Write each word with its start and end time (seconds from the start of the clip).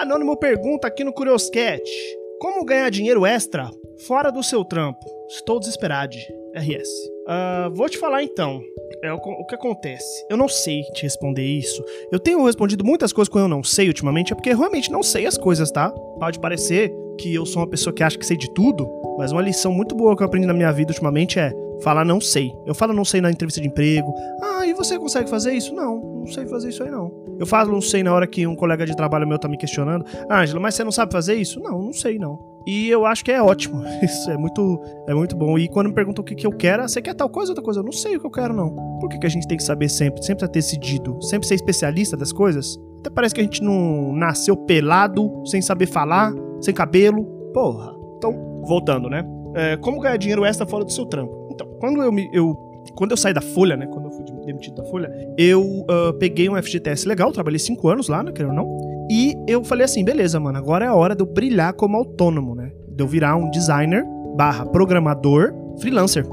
Anônimo 0.00 0.36
pergunta 0.36 0.86
aqui 0.86 1.02
no 1.02 1.12
Curioscat: 1.12 1.82
Como 2.38 2.66
ganhar 2.66 2.90
dinheiro 2.90 3.24
extra 3.24 3.70
fora 4.06 4.30
do 4.30 4.42
seu 4.42 4.62
trampo? 4.62 5.00
Estou 5.26 5.58
desesperado. 5.58 6.14
RS. 6.54 6.88
Uh, 7.26 7.74
vou 7.74 7.88
te 7.88 7.96
falar 7.96 8.22
então. 8.22 8.62
É 9.02 9.12
o, 9.12 9.16
o, 9.16 9.46
que 9.46 9.54
acontece. 9.54 10.26
Eu 10.28 10.36
não 10.36 10.48
sei 10.48 10.82
te 10.94 11.02
responder 11.02 11.44
isso. 11.44 11.82
Eu 12.12 12.18
tenho 12.18 12.44
respondido 12.44 12.84
muitas 12.84 13.12
coisas 13.12 13.32
que 13.32 13.38
eu 13.38 13.48
não 13.48 13.62
sei 13.62 13.88
ultimamente, 13.88 14.32
é 14.32 14.36
porque 14.36 14.50
eu 14.50 14.58
realmente 14.58 14.90
não 14.90 15.02
sei 15.02 15.26
as 15.26 15.36
coisas, 15.38 15.70
tá? 15.70 15.90
Pode 15.90 16.40
parecer 16.40 16.92
que 17.18 17.34
eu 17.34 17.44
sou 17.44 17.62
uma 17.62 17.68
pessoa 17.68 17.94
que 17.94 18.02
acha 18.02 18.18
que 18.18 18.24
sei 18.24 18.36
de 18.36 18.52
tudo, 18.52 18.88
mas 19.18 19.32
uma 19.32 19.42
lição 19.42 19.72
muito 19.72 19.94
boa 19.94 20.16
que 20.16 20.22
eu 20.22 20.26
aprendi 20.26 20.46
na 20.46 20.54
minha 20.54 20.72
vida 20.72 20.92
ultimamente 20.92 21.38
é 21.38 21.52
falar 21.82 22.04
não 22.04 22.20
sei. 22.20 22.52
Eu 22.66 22.74
falo 22.74 22.92
não 22.92 23.04
sei 23.04 23.20
na 23.20 23.30
entrevista 23.30 23.60
de 23.60 23.68
emprego. 23.68 24.12
Ah, 24.42 24.66
e 24.66 24.72
você 24.72 24.98
consegue 24.98 25.28
fazer 25.28 25.52
isso? 25.52 25.74
Não, 25.74 26.15
não 26.26 26.32
sei 26.32 26.46
fazer 26.46 26.68
isso 26.68 26.82
aí 26.82 26.90
não. 26.90 27.10
Eu 27.38 27.46
falo 27.46 27.72
não 27.72 27.80
sei 27.80 28.02
na 28.02 28.12
hora 28.12 28.26
que 28.26 28.46
um 28.46 28.56
colega 28.56 28.84
de 28.84 28.94
trabalho 28.96 29.26
meu 29.26 29.38
tá 29.38 29.48
me 29.48 29.56
questionando. 29.56 30.04
Ângela, 30.30 30.60
mas 30.60 30.74
você 30.74 30.84
não 30.84 30.92
sabe 30.92 31.12
fazer 31.12 31.34
isso? 31.34 31.60
Não, 31.60 31.80
não 31.80 31.92
sei 31.92 32.18
não. 32.18 32.56
E 32.66 32.88
eu 32.88 33.06
acho 33.06 33.24
que 33.24 33.30
é 33.30 33.40
ótimo. 33.40 33.80
Isso 34.02 34.28
é 34.28 34.36
muito, 34.36 34.80
é 35.06 35.14
muito 35.14 35.36
bom. 35.36 35.56
E 35.56 35.68
quando 35.68 35.86
me 35.86 35.94
perguntam 35.94 36.22
o 36.22 36.24
que, 36.24 36.34
que 36.34 36.44
eu 36.44 36.50
quero, 36.50 36.82
ah, 36.82 36.88
você 36.88 37.00
quer 37.00 37.14
tal 37.14 37.28
coisa 37.28 37.52
ou 37.52 37.52
outra 37.52 37.62
coisa? 37.62 37.78
Eu 37.78 37.84
não 37.84 37.92
sei 37.92 38.16
o 38.16 38.20
que 38.20 38.26
eu 38.26 38.30
quero, 38.30 38.52
não. 38.52 38.74
Por 38.98 39.08
que, 39.08 39.20
que 39.20 39.26
a 39.26 39.30
gente 39.30 39.46
tem 39.46 39.56
que 39.56 39.62
saber 39.62 39.88
sempre? 39.88 40.20
Sempre 40.24 40.48
ter 40.48 40.52
decidido? 40.52 41.22
Sempre 41.22 41.46
ser 41.46 41.54
especialista 41.54 42.16
das 42.16 42.32
coisas? 42.32 42.76
Até 42.98 43.08
parece 43.08 43.32
que 43.32 43.40
a 43.40 43.44
gente 43.44 43.62
não 43.62 44.12
nasceu 44.12 44.56
pelado, 44.56 45.30
sem 45.46 45.62
saber 45.62 45.86
falar, 45.86 46.34
sem 46.60 46.74
cabelo. 46.74 47.24
Porra. 47.54 47.94
Então, 48.16 48.32
voltando, 48.66 49.08
né? 49.08 49.24
É, 49.54 49.76
como 49.76 50.00
ganhar 50.00 50.16
dinheiro 50.16 50.44
extra 50.44 50.66
fora 50.66 50.84
do 50.84 50.90
seu 50.90 51.06
trampo? 51.06 51.48
Então, 51.52 51.68
quando 51.78 52.02
eu 52.02 52.10
me. 52.10 52.28
Eu, 52.32 52.56
quando 52.96 53.12
eu 53.12 53.16
saí 53.16 53.32
da 53.32 53.40
Folha, 53.40 53.76
né? 53.76 53.86
Quando 53.86 54.05
demitido 54.46 54.76
da 54.76 54.84
Folha, 54.84 55.10
eu 55.36 55.62
uh, 55.62 56.12
peguei 56.18 56.48
um 56.48 56.60
FGTS 56.60 57.06
legal, 57.06 57.32
trabalhei 57.32 57.58
cinco 57.58 57.88
anos 57.88 58.08
lá, 58.08 58.22
né? 58.22 58.32
Querendo 58.32 58.50
ou 58.50 58.56
não. 58.56 59.06
E 59.10 59.34
eu 59.46 59.64
falei 59.64 59.84
assim, 59.84 60.04
beleza, 60.04 60.40
mano, 60.40 60.58
agora 60.58 60.84
é 60.84 60.88
a 60.88 60.94
hora 60.94 61.14
de 61.14 61.22
eu 61.22 61.26
brilhar 61.26 61.72
como 61.74 61.96
autônomo, 61.96 62.54
né? 62.54 62.70
De 62.88 63.02
eu 63.02 63.06
virar 63.06 63.36
um 63.36 63.50
designer 63.50 64.04
barra 64.36 64.66
programador 64.66 65.52
freelancer. 65.80 66.26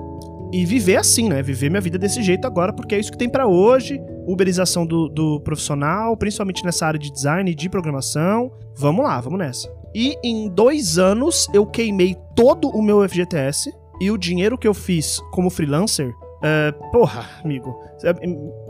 E 0.52 0.66
viver 0.66 0.98
assim, 0.98 1.30
né? 1.30 1.42
Viver 1.42 1.70
minha 1.70 1.82
vida 1.82 1.98
desse 1.98 2.22
jeito 2.22 2.46
agora, 2.46 2.72
porque 2.72 2.94
é 2.94 3.00
isso 3.00 3.12
que 3.12 3.18
tem 3.18 3.30
para 3.30 3.48
hoje. 3.48 4.00
Uberização 4.28 4.86
do, 4.86 5.10
do 5.10 5.40
profissional, 5.42 6.16
principalmente 6.16 6.64
nessa 6.64 6.86
área 6.86 7.00
de 7.00 7.12
design 7.12 7.50
e 7.50 7.56
de 7.56 7.68
programação. 7.70 8.52
Vamos 8.78 9.04
lá, 9.04 9.20
vamos 9.20 9.40
nessa. 9.40 9.68
E 9.96 10.16
em 10.24 10.50
dois 10.50 10.98
anos 10.98 11.48
eu 11.54 11.66
queimei 11.66 12.16
todo 12.36 12.70
o 12.70 12.82
meu 12.82 13.08
FGTS 13.08 13.72
e 14.00 14.12
o 14.12 14.18
dinheiro 14.18 14.58
que 14.58 14.68
eu 14.68 14.74
fiz 14.74 15.20
como 15.32 15.50
freelancer, 15.50 16.14
uh, 16.44 16.92
porra, 16.92 17.30
amigo, 17.44 17.80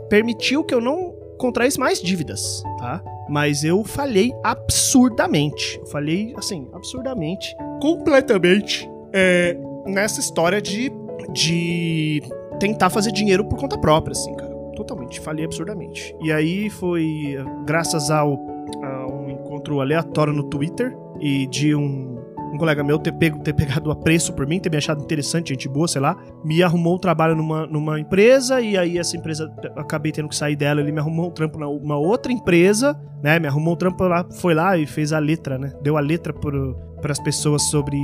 permitiu 0.08 0.64
que 0.64 0.74
eu 0.74 0.80
não 0.80 1.14
contraísse 1.38 1.78
mais 1.78 2.00
dívidas, 2.00 2.62
tá? 2.78 3.02
Mas 3.28 3.64
eu 3.64 3.82
falhei 3.84 4.32
absurdamente. 4.42 5.78
Eu 5.78 5.86
falhei, 5.86 6.34
assim, 6.36 6.68
absurdamente, 6.72 7.56
completamente 7.80 8.88
é, 9.12 9.56
nessa 9.86 10.20
história 10.20 10.60
de, 10.60 10.92
de 11.32 12.22
tentar 12.58 12.90
fazer 12.90 13.12
dinheiro 13.12 13.44
por 13.44 13.58
conta 13.58 13.78
própria, 13.78 14.12
assim, 14.12 14.34
cara. 14.34 14.54
Totalmente, 14.76 15.20
falhei 15.20 15.44
absurdamente. 15.44 16.14
E 16.20 16.32
aí 16.32 16.68
foi 16.68 17.36
graças 17.64 18.10
ao, 18.10 18.38
a 18.82 19.06
um 19.06 19.30
encontro 19.30 19.80
aleatório 19.80 20.32
no 20.32 20.44
Twitter 20.44 20.96
e 21.20 21.46
de 21.46 21.74
um 21.74 22.13
um 22.54 22.58
colega 22.58 22.84
meu 22.84 22.98
ter, 22.98 23.12
pego, 23.12 23.38
ter 23.40 23.52
pegado 23.52 23.90
a 23.90 23.96
preço 23.96 24.32
por 24.32 24.46
mim, 24.46 24.60
ter 24.60 24.70
me 24.70 24.76
achado 24.76 25.02
interessante, 25.02 25.48
gente 25.48 25.68
boa, 25.68 25.88
sei 25.88 26.00
lá, 26.00 26.16
me 26.44 26.62
arrumou 26.62 26.96
um 26.96 26.98
trabalho 26.98 27.34
numa, 27.34 27.66
numa 27.66 27.98
empresa 27.98 28.60
e 28.60 28.76
aí 28.76 28.98
essa 28.98 29.16
empresa, 29.16 29.52
acabei 29.76 30.12
tendo 30.12 30.28
que 30.28 30.36
sair 30.36 30.56
dela, 30.56 30.80
ele 30.80 30.92
me 30.92 31.00
arrumou 31.00 31.28
um 31.28 31.30
trampo 31.30 31.58
numa 31.58 31.96
outra 31.96 32.32
empresa, 32.32 32.98
né, 33.22 33.38
me 33.38 33.48
arrumou 33.48 33.74
um 33.74 33.76
trampo 33.76 34.04
lá, 34.04 34.24
foi 34.40 34.54
lá 34.54 34.76
e 34.76 34.86
fez 34.86 35.12
a 35.12 35.18
letra, 35.18 35.58
né, 35.58 35.72
deu 35.82 35.96
a 35.96 36.00
letra 36.00 36.32
para 36.32 37.12
as 37.12 37.18
pessoas 37.18 37.62
sobre 37.64 37.98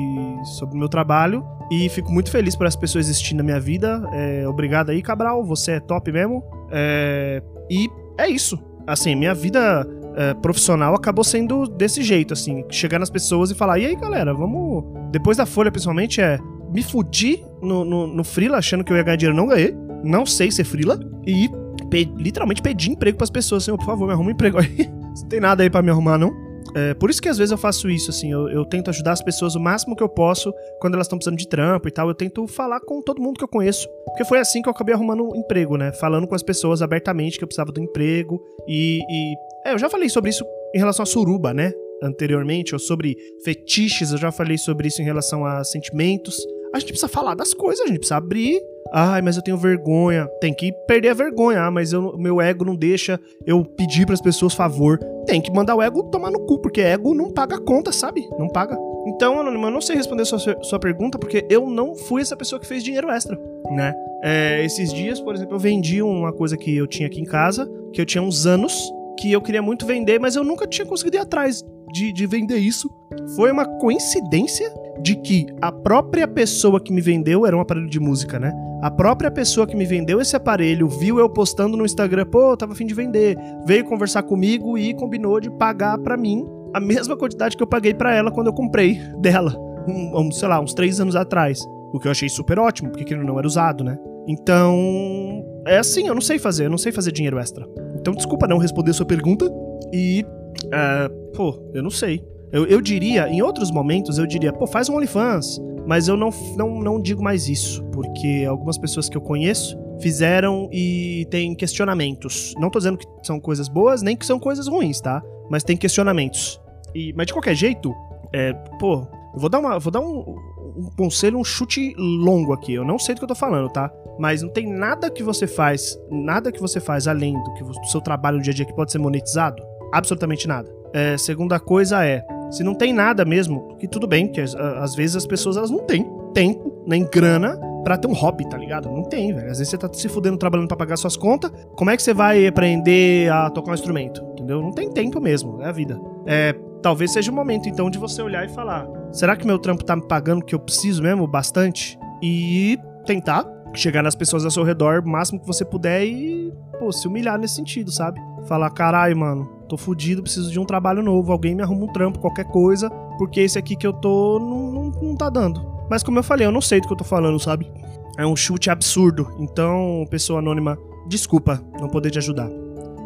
sobre 0.58 0.76
o 0.76 0.78
meu 0.78 0.88
trabalho 0.88 1.44
e 1.70 1.88
fico 1.88 2.10
muito 2.10 2.30
feliz 2.30 2.56
por 2.56 2.66
essa 2.66 2.78
pessoa 2.78 3.00
existir 3.00 3.34
na 3.34 3.42
minha 3.42 3.60
vida. 3.60 4.02
É, 4.12 4.46
obrigado 4.48 4.90
aí, 4.90 5.00
Cabral, 5.00 5.44
você 5.44 5.72
é 5.72 5.80
top 5.80 6.10
mesmo. 6.10 6.42
É, 6.70 7.42
e 7.70 7.88
é 8.18 8.28
isso. 8.28 8.58
Assim, 8.86 9.14
minha 9.14 9.32
vida 9.32 9.86
é, 10.16 10.34
profissional 10.34 10.94
acabou 10.94 11.24
sendo 11.24 11.66
desse 11.66 12.02
jeito, 12.02 12.32
assim, 12.32 12.64
chegar 12.70 12.98
nas 12.98 13.10
pessoas 13.10 13.50
e 13.50 13.54
falar, 13.54 13.78
e 13.78 13.86
aí 13.86 13.96
galera, 13.96 14.34
vamos. 14.34 14.84
Depois 15.10 15.36
da 15.36 15.46
Folha, 15.46 15.70
principalmente, 15.70 16.20
é. 16.20 16.38
Me 16.72 16.82
fudi 16.82 17.44
no, 17.60 17.84
no, 17.84 18.06
no 18.06 18.22
Freela 18.22 18.58
achando 18.58 18.84
que 18.84 18.92
eu 18.92 18.96
ia 18.96 19.02
ganhar 19.02 19.16
dinheiro, 19.16 19.36
não 19.36 19.48
ganhei. 19.48 19.74
Não 20.04 20.24
sei 20.24 20.50
ser 20.50 20.64
Freela. 20.64 21.00
E 21.26 21.48
pe 21.90 22.04
literalmente 22.16 22.62
pedi 22.62 22.90
emprego 22.92 23.18
pras 23.18 23.30
pessoas, 23.30 23.64
assim, 23.64 23.76
por 23.76 23.84
favor, 23.84 24.06
me 24.06 24.12
arruma 24.12 24.28
um 24.28 24.32
emprego 24.32 24.58
aí. 24.58 24.88
Não 25.20 25.28
tem 25.28 25.40
nada 25.40 25.64
aí 25.64 25.68
para 25.68 25.82
me 25.82 25.90
arrumar, 25.90 26.16
não. 26.16 26.32
É, 26.74 26.94
por 26.94 27.10
isso 27.10 27.20
que 27.20 27.28
às 27.28 27.38
vezes 27.38 27.50
eu 27.50 27.58
faço 27.58 27.88
isso, 27.88 28.10
assim, 28.10 28.30
eu, 28.30 28.48
eu, 28.48 28.64
tento 28.64 28.90
ajudar 28.90 29.12
as 29.12 29.22
pessoas 29.22 29.54
o 29.54 29.60
máximo 29.60 29.96
que 29.96 30.02
eu 30.02 30.08
posso 30.08 30.52
quando 30.80 30.94
elas 30.94 31.06
estão 31.06 31.18
precisando 31.18 31.38
de 31.38 31.48
trampo 31.48 31.88
e 31.88 31.90
tal. 31.90 32.08
Eu 32.08 32.14
tento 32.14 32.46
falar 32.46 32.80
com 32.80 33.02
todo 33.02 33.20
mundo 33.20 33.38
que 33.38 33.44
eu 33.44 33.48
conheço. 33.48 33.88
Porque 34.04 34.24
foi 34.24 34.38
assim 34.38 34.62
que 34.62 34.68
eu 34.68 34.72
acabei 34.72 34.94
arrumando 34.94 35.24
um 35.24 35.36
emprego, 35.36 35.76
né? 35.76 35.92
Falando 35.92 36.26
com 36.26 36.34
as 36.34 36.42
pessoas 36.42 36.82
abertamente 36.82 37.38
que 37.38 37.44
eu 37.44 37.48
precisava 37.48 37.72
do 37.72 37.80
emprego 37.80 38.40
e, 38.68 39.00
e 39.08 39.34
é, 39.66 39.74
eu 39.74 39.78
já 39.78 39.88
falei 39.90 40.08
sobre 40.08 40.30
isso 40.30 40.44
em 40.74 40.78
relação 40.78 41.02
a 41.02 41.06
suruba, 41.06 41.52
né? 41.52 41.72
Anteriormente, 42.02 42.74
ou 42.74 42.78
sobre 42.78 43.16
fetiches, 43.44 44.12
eu 44.12 44.18
já 44.18 44.32
falei 44.32 44.56
sobre 44.56 44.88
isso 44.88 45.02
em 45.02 45.04
relação 45.04 45.44
a 45.44 45.62
sentimentos. 45.64 46.36
A 46.74 46.78
gente 46.78 46.88
precisa 46.88 47.08
falar 47.08 47.34
das 47.34 47.52
coisas, 47.52 47.84
a 47.84 47.88
gente 47.88 47.98
precisa 47.98 48.16
abrir. 48.16 48.60
Ai, 48.92 49.22
mas 49.22 49.36
eu 49.36 49.42
tenho 49.42 49.56
vergonha. 49.56 50.26
Tem 50.40 50.52
que 50.52 50.72
perder 50.86 51.10
a 51.10 51.14
vergonha. 51.14 51.62
Ah, 51.62 51.70
mas 51.70 51.92
eu, 51.92 52.16
meu 52.18 52.40
ego 52.40 52.64
não 52.64 52.74
deixa 52.74 53.20
eu 53.46 53.64
pedir 53.64 54.04
para 54.04 54.14
as 54.14 54.20
pessoas 54.20 54.54
favor. 54.54 54.98
Tem 55.26 55.40
que 55.40 55.52
mandar 55.52 55.76
o 55.76 55.82
ego 55.82 56.04
tomar 56.04 56.30
no 56.30 56.40
cu, 56.40 56.58
porque 56.58 56.80
ego 56.80 57.14
não 57.14 57.30
paga 57.30 57.58
conta, 57.58 57.92
sabe? 57.92 58.28
Não 58.38 58.48
paga. 58.48 58.76
Então, 59.06 59.40
Anônimo, 59.40 59.66
eu 59.66 59.70
não 59.70 59.80
sei 59.80 59.96
responder 59.96 60.24
sua, 60.24 60.38
sua 60.38 60.78
pergunta, 60.78 61.18
porque 61.18 61.46
eu 61.48 61.68
não 61.68 61.94
fui 61.94 62.20
essa 62.20 62.36
pessoa 62.36 62.60
que 62.60 62.66
fez 62.66 62.84
dinheiro 62.84 63.10
extra, 63.10 63.38
né? 63.70 63.94
É, 64.22 64.62
esses 64.64 64.92
dias, 64.92 65.20
por 65.20 65.34
exemplo, 65.34 65.54
eu 65.54 65.58
vendi 65.58 66.02
uma 66.02 66.32
coisa 66.32 66.56
que 66.56 66.76
eu 66.76 66.86
tinha 66.86 67.06
aqui 67.06 67.20
em 67.20 67.24
casa, 67.24 67.70
que 67.92 68.00
eu 68.00 68.04
tinha 68.04 68.22
uns 68.22 68.46
anos, 68.46 68.92
que 69.18 69.32
eu 69.32 69.40
queria 69.40 69.62
muito 69.62 69.86
vender, 69.86 70.18
mas 70.18 70.36
eu 70.36 70.44
nunca 70.44 70.66
tinha 70.66 70.86
conseguido 70.86 71.16
ir 71.16 71.20
atrás 71.20 71.64
de, 71.92 72.12
de 72.12 72.26
vender 72.26 72.58
isso. 72.58 72.90
Foi 73.36 73.50
uma 73.50 73.64
coincidência 73.78 74.70
de 75.02 75.16
que 75.16 75.46
a 75.60 75.72
própria 75.72 76.26
pessoa 76.28 76.80
que 76.80 76.92
me 76.92 77.00
vendeu 77.00 77.46
era 77.46 77.56
um 77.56 77.60
aparelho 77.60 77.88
de 77.88 78.00
música, 78.00 78.38
né? 78.38 78.52
A 78.82 78.90
própria 78.90 79.30
pessoa 79.30 79.66
que 79.66 79.76
me 79.76 79.84
vendeu 79.84 80.20
esse 80.20 80.34
aparelho 80.34 80.88
viu 80.88 81.18
eu 81.18 81.28
postando 81.28 81.76
no 81.76 81.84
Instagram, 81.84 82.26
pô, 82.26 82.56
tava 82.56 82.72
afim 82.72 82.86
de 82.86 82.94
vender, 82.94 83.36
veio 83.66 83.84
conversar 83.84 84.22
comigo 84.22 84.78
e 84.78 84.94
combinou 84.94 85.38
de 85.38 85.50
pagar 85.50 85.98
para 85.98 86.16
mim 86.16 86.44
a 86.74 86.80
mesma 86.80 87.16
quantidade 87.16 87.56
que 87.56 87.62
eu 87.62 87.66
paguei 87.66 87.92
para 87.92 88.14
ela 88.14 88.30
quando 88.30 88.46
eu 88.46 88.52
comprei 88.52 88.98
dela, 89.18 89.54
um, 89.86 90.20
um, 90.20 90.30
sei 90.30 90.48
lá, 90.48 90.60
uns 90.60 90.72
três 90.72 91.00
anos 91.00 91.16
atrás. 91.16 91.60
O 91.92 91.98
que 91.98 92.06
eu 92.06 92.12
achei 92.12 92.28
super 92.28 92.58
ótimo, 92.58 92.90
porque 92.90 93.12
ele 93.12 93.24
não 93.24 93.38
era 93.38 93.46
usado, 93.46 93.82
né? 93.82 93.98
Então, 94.28 95.44
é 95.66 95.78
assim, 95.78 96.06
eu 96.06 96.14
não 96.14 96.20
sei 96.20 96.38
fazer, 96.38 96.66
eu 96.66 96.70
não 96.70 96.78
sei 96.78 96.92
fazer 96.92 97.10
dinheiro 97.10 97.38
extra. 97.38 97.66
Então, 97.96 98.14
desculpa 98.14 98.46
não 98.46 98.58
responder 98.58 98.92
sua 98.92 99.06
pergunta. 99.06 99.50
E, 99.92 100.24
uh, 100.66 101.32
pô, 101.32 101.70
eu 101.74 101.82
não 101.82 101.90
sei. 101.90 102.24
Eu, 102.52 102.66
eu 102.66 102.80
diria, 102.80 103.28
em 103.28 103.42
outros 103.42 103.70
momentos, 103.70 104.18
eu 104.18 104.26
diria, 104.26 104.52
pô, 104.52 104.66
faz 104.66 104.88
um 104.88 104.96
OnlyFans. 104.96 105.60
Mas 105.86 106.08
eu 106.08 106.16
não, 106.16 106.30
não, 106.56 106.80
não 106.80 107.00
digo 107.00 107.22
mais 107.22 107.48
isso, 107.48 107.82
porque 107.86 108.44
algumas 108.48 108.78
pessoas 108.78 109.08
que 109.08 109.16
eu 109.16 109.20
conheço 109.20 109.78
fizeram 110.00 110.68
e 110.72 111.26
tem 111.30 111.54
questionamentos. 111.54 112.54
Não 112.58 112.70
tô 112.70 112.78
dizendo 112.78 112.98
que 112.98 113.06
são 113.22 113.40
coisas 113.40 113.68
boas, 113.68 114.02
nem 114.02 114.16
que 114.16 114.24
são 114.24 114.38
coisas 114.38 114.68
ruins, 114.68 115.00
tá? 115.00 115.22
Mas 115.50 115.64
tem 115.64 115.76
questionamentos. 115.76 116.60
E, 116.94 117.12
mas 117.14 117.26
de 117.26 117.32
qualquer 117.32 117.54
jeito, 117.54 117.94
é, 118.32 118.52
pô, 118.78 119.06
eu 119.34 119.40
vou 119.40 119.48
dar, 119.48 119.58
uma, 119.58 119.78
vou 119.78 119.90
dar 119.90 120.00
um, 120.00 120.36
um 120.76 120.90
conselho, 120.96 121.38
um 121.38 121.44
chute 121.44 121.94
longo 121.96 122.52
aqui. 122.52 122.74
Eu 122.74 122.84
não 122.84 122.98
sei 122.98 123.14
do 123.14 123.18
que 123.18 123.24
eu 123.24 123.28
tô 123.28 123.34
falando, 123.34 123.68
tá? 123.70 123.92
Mas 124.18 124.42
não 124.42 124.50
tem 124.50 124.68
nada 124.68 125.10
que 125.10 125.22
você 125.22 125.46
faz, 125.46 125.98
nada 126.10 126.52
que 126.52 126.60
você 126.60 126.78
faz 126.78 127.08
além 127.08 127.34
do 127.34 127.54
que 127.54 127.64
o 127.64 127.84
seu 127.84 128.00
trabalho 128.00 128.36
no 128.36 128.42
dia 128.42 128.52
a 128.52 128.56
dia 128.56 128.64
que 128.64 128.74
pode 128.74 128.92
ser 128.92 128.98
monetizado? 128.98 129.62
Absolutamente 129.92 130.46
nada. 130.46 130.70
É, 130.92 131.16
segunda 131.16 131.58
coisa 131.58 132.04
é, 132.04 132.24
se 132.50 132.62
não 132.62 132.74
tem 132.74 132.92
nada 132.92 133.24
mesmo, 133.24 133.76
que 133.78 133.86
tudo 133.86 134.06
bem, 134.06 134.28
que 134.28 134.40
às 134.40 134.94
vezes 134.94 135.16
as 135.16 135.26
pessoas 135.26 135.56
elas 135.56 135.70
não 135.70 135.80
têm 135.80 136.06
tempo, 136.32 136.82
nem 136.86 137.04
grana 137.04 137.58
pra 137.84 137.96
ter 137.96 138.08
um 138.08 138.12
hobby, 138.12 138.48
tá 138.48 138.56
ligado? 138.56 138.90
Não 138.90 139.02
tem, 139.04 139.32
velho. 139.34 139.50
Às 139.50 139.58
vezes 139.58 139.68
você 139.68 139.78
tá 139.78 139.88
se 139.92 140.08
fudendo 140.08 140.36
trabalhando 140.36 140.68
pra 140.68 140.76
pagar 140.76 140.96
suas 140.96 141.16
contas, 141.16 141.50
como 141.76 141.90
é 141.90 141.96
que 141.96 142.02
você 142.02 142.12
vai 142.12 142.46
aprender 142.46 143.30
a 143.32 143.50
tocar 143.50 143.70
um 143.70 143.74
instrumento? 143.74 144.22
Entendeu? 144.32 144.60
Não 144.60 144.72
tem 144.72 144.90
tempo 144.90 145.20
mesmo, 145.20 145.62
é 145.62 145.68
a 145.68 145.72
vida. 145.72 145.98
É, 146.26 146.54
talvez 146.82 147.12
seja 147.12 147.30
o 147.30 147.34
momento 147.34 147.68
então 147.68 147.90
de 147.90 147.98
você 147.98 148.22
olhar 148.22 148.44
e 148.44 148.48
falar: 148.48 148.86
será 149.12 149.36
que 149.36 149.46
meu 149.46 149.58
trampo 149.58 149.84
tá 149.84 149.96
me 149.96 150.06
pagando 150.06 150.42
o 150.42 150.44
que 150.44 150.54
eu 150.54 150.60
preciso 150.60 151.02
mesmo? 151.02 151.26
Bastante? 151.26 151.98
E 152.22 152.78
tentar 153.06 153.46
chegar 153.74 154.02
nas 154.02 154.14
pessoas 154.14 154.44
ao 154.44 154.50
seu 154.50 154.64
redor 154.64 155.02
o 155.04 155.08
máximo 155.08 155.40
que 155.40 155.46
você 155.46 155.64
puder 155.64 156.04
e, 156.04 156.39
pô, 156.80 156.90
se 156.90 157.06
humilhar 157.06 157.38
nesse 157.38 157.56
sentido, 157.56 157.92
sabe? 157.92 158.18
Falar, 158.48 158.70
caralho, 158.70 159.16
mano, 159.16 159.44
tô 159.68 159.76
fudido, 159.76 160.22
preciso 160.22 160.50
de 160.50 160.58
um 160.58 160.64
trabalho 160.64 161.02
novo, 161.02 161.30
alguém 161.30 161.54
me 161.54 161.62
arruma 161.62 161.84
um 161.84 161.92
trampo, 161.92 162.18
qualquer 162.18 162.46
coisa, 162.46 162.88
porque 163.18 163.40
esse 163.40 163.58
aqui 163.58 163.76
que 163.76 163.86
eu 163.86 163.92
tô 163.92 164.38
não, 164.40 164.72
não, 164.72 165.02
não 165.02 165.14
tá 165.14 165.28
dando. 165.28 165.60
Mas 165.90 166.02
como 166.02 166.18
eu 166.18 166.22
falei, 166.22 166.46
eu 166.46 166.52
não 166.52 166.62
sei 166.62 166.80
do 166.80 166.86
que 166.86 166.92
eu 166.92 166.96
tô 166.96 167.04
falando, 167.04 167.38
sabe? 167.38 167.70
É 168.16 168.26
um 168.26 168.34
chute 168.34 168.70
absurdo. 168.70 169.30
Então, 169.38 170.04
pessoa 170.10 170.38
anônima, 170.38 170.78
desculpa 171.06 171.62
não 171.78 171.88
poder 171.88 172.10
te 172.10 172.18
ajudar. 172.18 172.48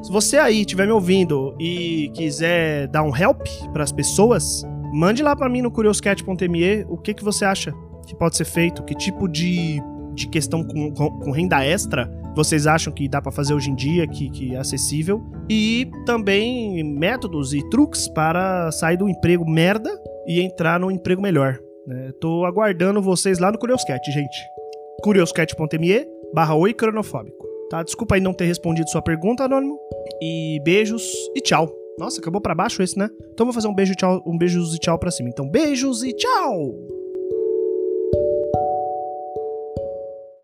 Se 0.03 0.13
você 0.13 0.37
aí 0.37 0.61
estiver 0.61 0.87
me 0.87 0.93
ouvindo 0.93 1.55
e 1.59 2.11
quiser 2.15 2.87
dar 2.89 3.03
um 3.03 3.17
help 3.17 3.47
para 3.73 3.83
as 3.83 3.91
pessoas, 3.91 4.63
mande 4.93 5.23
lá 5.23 5.35
para 5.35 5.49
mim 5.49 5.63
no 5.63 5.71
curioscat.me 5.71 6.85
o 6.89 6.97
que, 6.99 7.15
que 7.15 7.25
você 7.25 7.45
acha 7.45 7.75
que 8.07 8.15
pode 8.15 8.37
ser 8.37 8.45
feito, 8.45 8.83
que 8.85 8.95
tipo 8.95 9.27
de, 9.27 9.81
de 10.13 10.29
questão 10.29 10.63
com, 10.63 10.93
com, 10.93 11.11
com 11.21 11.31
renda 11.31 11.65
extra 11.65 12.11
vocês 12.35 12.67
acham 12.67 12.93
que 12.93 13.09
dá 13.09 13.23
para 13.23 13.33
fazer 13.33 13.55
hoje 13.55 13.71
em 13.71 13.75
dia, 13.75 14.07
que, 14.07 14.29
que 14.31 14.55
é 14.55 14.59
acessível, 14.59 15.23
e 15.49 15.91
também 16.05 16.83
métodos 16.83 17.55
e 17.55 17.69
truques 17.71 18.09
para 18.09 18.71
sair 18.73 18.97
do 18.97 19.09
emprego 19.09 19.49
merda 19.49 19.91
e 20.27 20.41
entrar 20.41 20.81
no 20.81 20.91
emprego 20.91 21.23
melhor. 21.23 21.59
Né? 21.87 22.11
Tô 22.21 22.45
aguardando 22.45 23.01
vocês 23.01 23.39
lá 23.39 23.53
no 23.53 23.59
Curioscat, 23.59 24.01
gente. 24.11 24.39
curioscat.me 25.03 26.07
barra 26.35 26.55
oi 26.55 26.75
cronofóbico. 26.75 27.45
Tá? 27.71 27.83
Desculpa 27.83 28.17
aí 28.17 28.21
não 28.21 28.33
ter 28.33 28.45
respondido 28.45 28.89
sua 28.91 29.03
pergunta, 29.03 29.45
Anônimo. 29.45 29.79
E 30.21 30.61
beijos 30.65 31.05
e 31.35 31.41
tchau. 31.41 31.69
Nossa, 31.99 32.21
acabou 32.21 32.41
para 32.41 32.55
baixo 32.55 32.83
esse, 32.83 32.99
né? 32.99 33.09
Então 33.33 33.47
vou 33.47 33.53
fazer 33.53 33.69
um 33.69 33.75
beijo 33.75 33.95
tchau, 33.95 34.21
um 34.27 34.37
beijos 34.37 34.75
e 34.75 34.79
tchau 34.79 34.99
pra 34.99 35.11
cima. 35.11 35.29
Então 35.29 35.49
beijos 35.49 36.03
e 36.03 36.13
tchau! 36.13 36.94